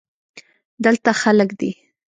[0.83, 1.71] دلته خلگ دی.